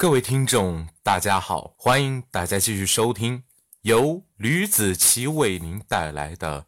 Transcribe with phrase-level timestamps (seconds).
[0.00, 3.44] 各位听众，大家好，欢迎大家继续收听
[3.82, 6.62] 由吕子奇为您带来的《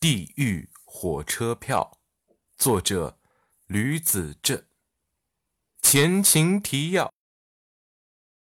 [0.00, 1.98] 地狱火车票》，
[2.56, 3.18] 作者
[3.66, 4.64] 吕子正。
[5.82, 7.12] 前情提要：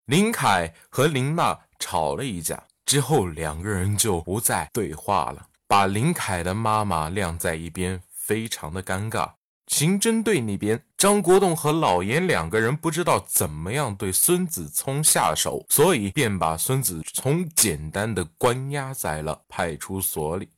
[0.06, 9.34] 林凯和林娜吵了一架之后，两个人就不再对话了，把林凯的妈妈晾在一边，非常的尴尬。
[9.68, 20.50] 刑侦队那边，张国栋和老严两个人不知道怎么样对孙子聪下手，所以便把孙子聪简单的关押在了派出所里。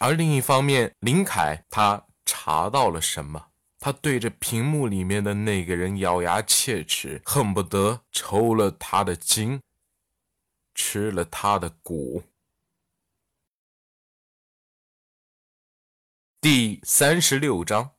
[0.00, 3.46] 而另一方面，林凯他查到了什么？
[3.78, 9.60] 他对着屏幕里面的那个人咬牙切齿，恨不得抽了他的筋，
[10.74, 12.22] 吃了他的骨。
[16.44, 17.92] 第三十六章。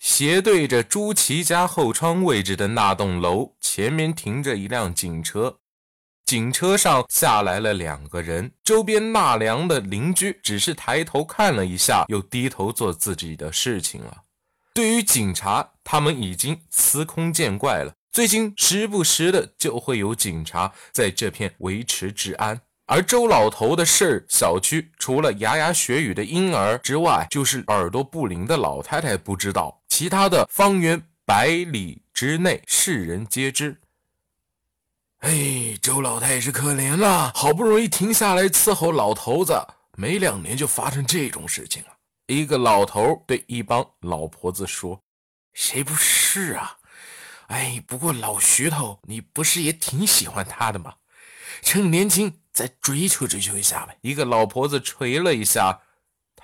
[0.00, 5.60] 斜对着朱祁家后窗位置的那栋楼前面停着一辆警车，
[6.24, 8.50] 警车上下来了两个人。
[8.64, 14.24] 周边纳凉的邻居只是抬头看了一下，又低头做自己的事情了。
[14.74, 17.94] 对于警察，他们已经司空见惯了。
[18.10, 22.60] 最近时不时的就会有警察在这片维持治安。
[22.86, 29.80] 而周老头的事儿，小区除了牙牙学语的婴儿之外，就是耳朵不灵的老太太不知道。
[29.88, 33.80] 其他的方圆百里之内，世人皆知。
[35.20, 39.54] 哎，周老太是可怜了，好不容易停下来伺候老头子，
[39.96, 41.88] 没两年就发生这种事情了。
[42.26, 45.00] 一个老头对一帮老婆子说
[45.54, 46.76] ：“谁不是啊？
[47.46, 50.92] 哎，不过老徐头，你不是也挺喜欢他的吗？
[51.62, 55.78] 趁年轻再追求追求一下呗。”一个老婆子捶了一下。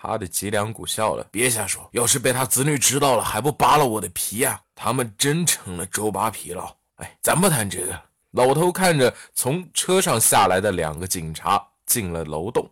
[0.03, 4.58] 他的脊梁骨笑了，别瞎说，要是被他子女知道了，还不扒了我的皮呀？
[4.75, 6.75] 他们真成了周扒皮了。
[6.95, 8.02] 哎，咱不谈这个。
[8.30, 12.67] 老头看着从车上下来的两个警察进了楼栋，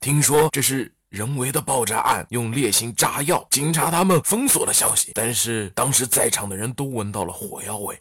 [0.00, 7.98] 听说这是人为的爆炸案，用烈性炸药，警察他们封锁了消息，但是当时在场的人都闻到了火药味。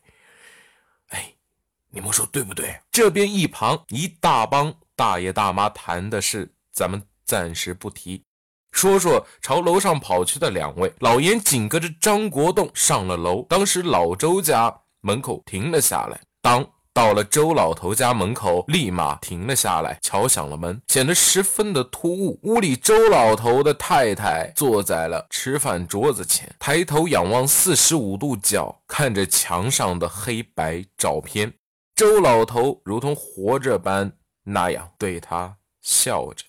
[1.91, 2.79] 你们说对不对？
[2.91, 8.23] 这边一旁一大帮大爷大妈谈的事，咱们暂时不提。
[8.72, 13.44] 说说朝楼上跑去的两位老严紧跟着张国栋上了楼。
[13.50, 16.63] 当时老周家门口停了下来，当
[16.94, 22.39] 到了周老头家门口，立马停了下来，敲响了门，显得十分的突兀。
[22.44, 31.51] 屋里周老头的太太坐在了吃饭桌子前，抬头仰望四十五度角，看着墙上的黑白照片。
[31.99, 34.09] 周老头如同活着般
[34.43, 36.45] 那样对他笑着。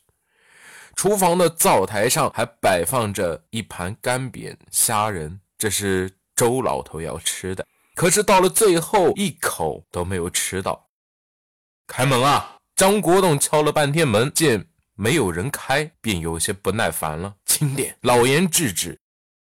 [0.95, 7.67] 厨房的灶台上还摆放着一盘干煸虾仁，这是周老头要吃的。
[7.97, 10.89] 可是到了最后一口都没有吃到。
[11.89, 12.59] 开门啊！
[12.77, 17.35] 张国栋敲了半天门，见没有人开，便有些不耐烦了。
[17.45, 17.99] 轻点！
[18.03, 18.97] 老严制止。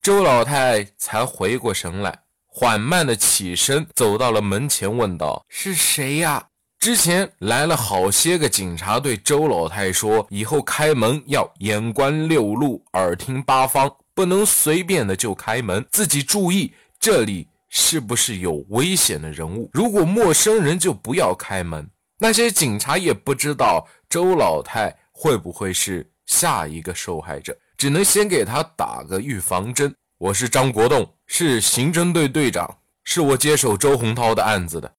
[0.02, 2.23] 周老太才回过神来，
[2.56, 6.40] 缓慢的起身，走到了门前，问道：“是谁呀？”
[6.78, 19.68] 之前来了好些个警察，对周老太说：“以后开门要眼观六路，耳听八方，不能随便的就开门，自己注意这里是不是有危险的人物。
[19.72, 21.84] 如果陌生人就不要开门。”
[22.20, 29.92] 那些警察也不知道周老太会不会是下一个受害者，只能先给他打个预防针。
[30.18, 34.94] 我是张国栋，是刑侦队队长，是我接手周洪涛的案子的。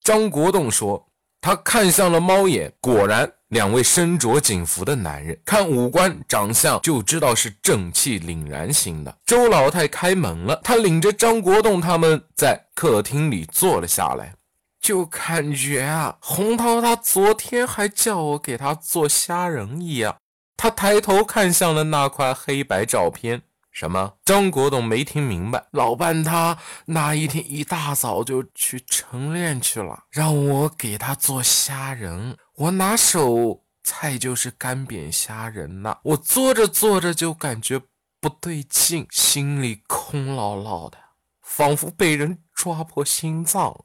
[0.00, 1.08] 张国栋说
[1.42, 14.36] ：“他看向了猫眼，果然，两位身着警服的男人，看五官长相就知道是正气凛然型的。”周老太开门了，他领着张国栋他们在客厅里坐了下来，
[14.80, 20.16] 就感觉啊，洪涛他昨天还叫我给他做虾仁一样。
[20.56, 23.42] 他抬头看向了那块黑白照片。
[23.72, 24.12] 什么？
[24.24, 25.64] 张国栋没听明白。
[25.72, 32.36] 老伴他那一天一大早就去晨练去了，让我给他做虾仁。
[32.54, 35.98] 我拿手菜就是干煸虾仁呐。
[36.02, 37.80] 我做着做着就感觉
[38.20, 40.98] 不对劲，心里空落落的，
[41.40, 43.84] 仿佛被人抓破心脏。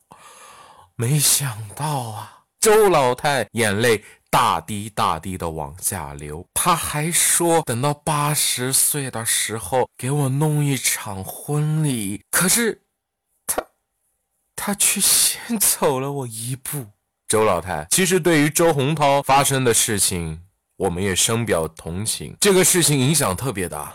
[0.96, 4.04] 没想到啊，周老太眼泪。
[4.40, 12.22] 大滴大滴的往下流，他还说等到八十岁的时候给我弄一场婚礼。
[12.30, 12.84] 可是
[13.48, 13.66] 他，
[14.56, 16.86] 他却先走了我一步。
[17.28, 20.44] 周老太，其实对于周洪涛发生的事情，
[20.76, 22.38] 我们也深表同情。
[22.40, 23.92] 这个事情影响特别大。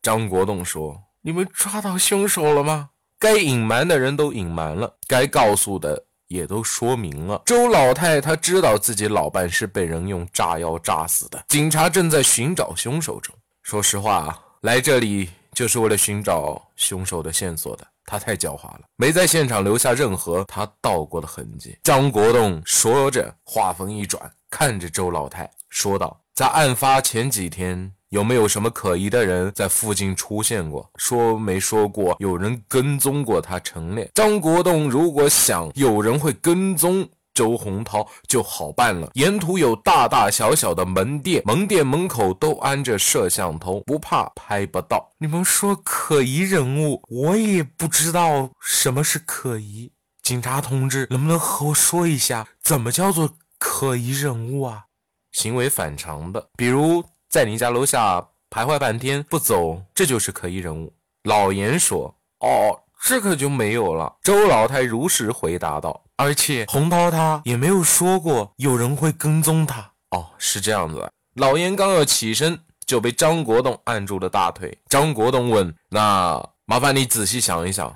[0.00, 7.42] 张国栋说：“你们抓到凶手了吗？”该隐瞒的人都隐瞒了，该告诉的也都说明了。
[7.44, 13.34] 周老太她知道自己老伴是被人用炸药炸死的，警察正在寻找凶手中。
[13.62, 17.86] 说实话啊，来这里就是为了寻找凶手的线索的。
[18.10, 21.76] 他太狡猾了，没在现场留下任何他到过的痕迹。
[21.82, 30.90] 张国栋说着，话锋一转，看着周老太说道：“在案发前几天，有没有什么可疑的人在附近出现过？
[30.96, 37.08] 说没说过有人跟踪过他陈列？”张国栋如果想有人会跟踪。
[37.34, 45.08] 周洪涛就好办了，沿途有大大小小的门店，门店门口都安着摄像头，不怕拍不到。
[45.18, 49.92] 你们说可疑人物，我也不知道什么是可疑。
[50.20, 54.86] 警察同志，能不能和我说一下，怎么叫做可疑人物啊？
[55.30, 60.92] 行为反常的，比如在你家楼下徘徊半天不走，这就是可疑人物。
[61.24, 66.04] 老严说：“哦，这可就没有了。”周老太如实回答道。
[66.16, 71.08] 而且洪涛他也没有说过有人会跟踪他哦，是这样子。
[71.34, 74.76] 老严刚要起身，就被张国栋按住了大腿。
[74.88, 77.94] 张国栋问：“那麻烦你仔细想一想，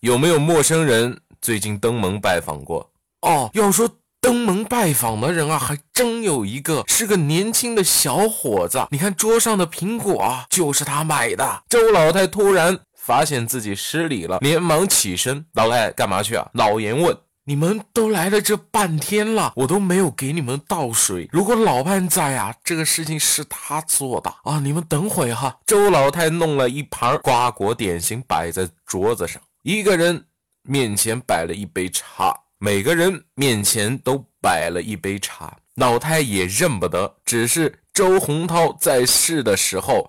[0.00, 2.88] 有没有陌生人最近登门拜访过？”
[3.22, 3.88] 哦，要说
[4.22, 8.86] 登门拜访的人啊，还真有一个，是个年轻的小伙子。
[8.92, 11.64] 你看桌上的苹果啊，就是他买的。
[11.68, 17.18] 周老太突然发现自己失礼了，连忙起身：“老太干嘛去啊？”老严问。
[17.44, 21.28] 你们都来了这半天了，我都没有给你们倒水。
[21.32, 24.60] 如果老伴在啊，这个事情是他做的啊。
[24.60, 25.58] 你们等会哈。
[25.66, 30.24] 周老太弄了一盘瓜果点心摆在桌子上，一个人
[30.62, 32.32] 面前摆了一杯茶，
[32.64, 35.58] 每个人面前都摆了一杯茶。
[35.74, 40.08] 老太也认不得，只是周洪涛在世的时候，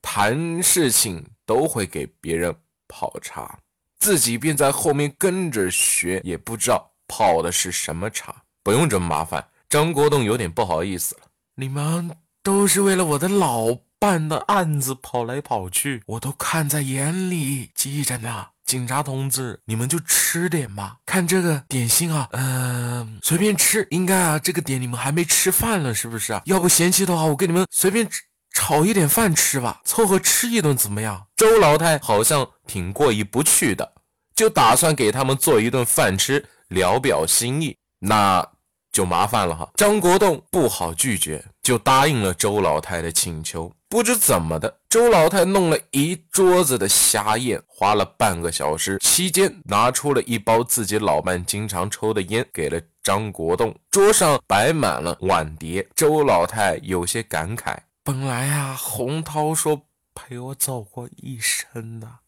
[0.00, 2.54] 谈事情都会给别人
[2.86, 3.58] 泡茶。
[3.98, 8.44] 自己便在后面跟着学，也不知道泡的是什么茶。
[8.62, 9.44] 不用这么麻烦。
[9.68, 11.22] 张国栋有点不好意思了。
[11.56, 18.50] 你们都是为了我的老伴的案子跑来跑去，我都看在眼里，记着呢。
[18.68, 20.98] 警察同志，你们就吃点吧。
[21.06, 23.84] 看这个点心啊，嗯，随便吃。
[23.90, 26.42] 应该啊，这个点你们还没吃饭了，是不是啊？
[26.44, 28.08] 要不嫌弃的话，我给你们随便。
[28.54, 31.24] 炒一点饭吃吧，凑合吃一顿怎么样？
[31.36, 33.92] 周老太好像挺过意不去的，
[34.34, 37.76] 就打算给他们做一顿饭吃，聊表心意。
[38.00, 38.44] 那
[38.92, 39.70] 就麻烦了哈。
[39.74, 43.72] 张国栋不好拒绝，就答应了周老太的请求。
[43.88, 53.74] 不知怎么的，周老太弄了一桌子的虾宴，花了半个小时，期间拿出了一包自己老伴经常抽的烟，给了张国栋。
[53.90, 57.78] 桌上摆满了碗碟，周老太有些感慨。
[58.04, 62.18] 本来呀，洪涛说陪我走过一生的，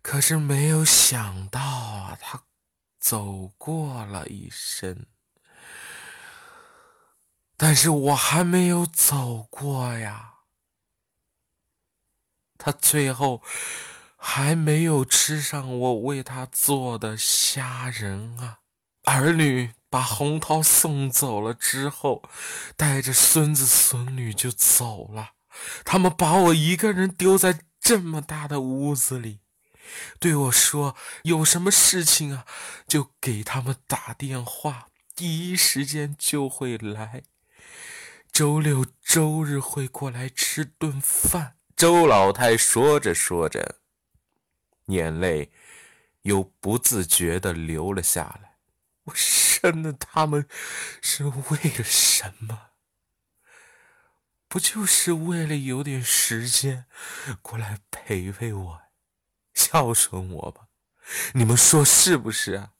[0.00, 2.42] 可是没有想到啊，他
[3.00, 5.06] 走过了一生，
[7.62, 10.36] 但是我还没有走过呀。
[12.56, 13.42] 他最后
[14.16, 18.60] 还没有吃上我为他做的虾仁啊，
[19.04, 19.74] 儿女。
[19.90, 22.22] 把洪涛送走了之后，
[22.76, 25.32] 带着孙子孙女就走了。
[25.84, 29.40] 他们把我一个人丢在这么大的屋子里，
[30.20, 32.46] 对我说：“有什么事情啊，
[32.86, 34.86] 就给他们打电话，
[35.16, 37.24] 第一时间就会来。
[38.40, 43.82] 周六周日会过来吃顿饭。”周老太说着说着，
[44.86, 45.52] 眼泪
[46.22, 48.56] 又不自觉的流了下来。
[49.02, 50.48] 我生了他们
[51.02, 52.70] 是为了什么？
[54.48, 56.86] 不就是为了有点时间
[57.42, 58.80] 过来陪陪我，
[59.52, 60.68] 孝顺我吧？
[61.34, 62.72] 你们说是不是啊？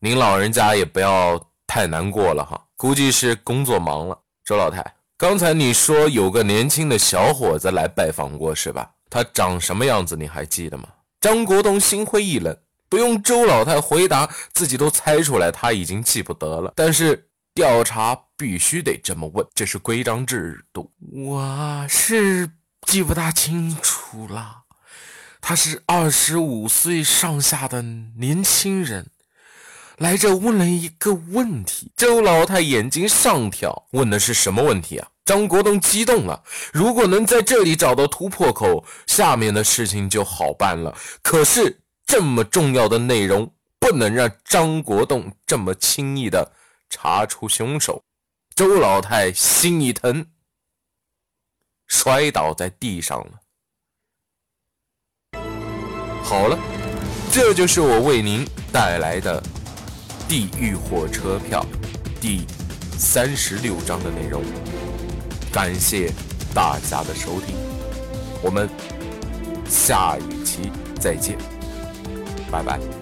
[0.00, 4.18] 您老人家也不要太难过了哈，估计是工作忙了。
[4.44, 8.90] 周老太，刚才你说有个年轻的小伙子来拜访过是吧？
[9.10, 10.88] 他长什么样子你还记得吗？
[11.20, 12.56] 张国栋心灰意冷。
[12.88, 16.72] 不用周老太回答，自己都猜出来，他已经记不得了。
[16.76, 20.92] 但是调查必须得这么问，这是规章制度。
[21.12, 22.48] 我是
[22.82, 24.62] 记不大清楚了。
[25.40, 29.10] 他是二十五岁上下的年轻人，
[29.98, 31.90] 来这问了一个问题。
[31.96, 35.08] 周老太眼睛上挑，问的是什么问题啊？
[35.24, 36.42] 张国栋激动了。
[36.72, 40.96] 如果能在这里找到突破口，下面的事情就好办了。
[41.22, 41.80] 可是。
[42.08, 46.52] 这么重要的内容不能让张国栋这么轻易的
[46.88, 48.00] 查出凶手。
[48.54, 50.24] 周老太心一疼，
[51.88, 53.32] 摔倒在地上了。
[56.22, 56.56] 好了，
[57.32, 59.42] 这就是我为您带来的
[60.28, 61.64] 《地狱火车票》
[62.20, 62.44] 第
[62.98, 64.42] 三十六章的内容。
[65.52, 66.10] 感谢
[66.52, 67.54] 大家的收听，
[68.42, 68.68] 我们
[69.68, 71.38] 下一期再见，
[72.50, 72.95] 拜拜。